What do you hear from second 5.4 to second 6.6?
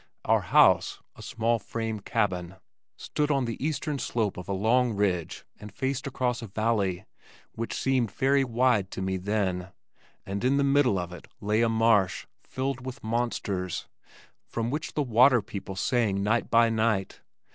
and faced across a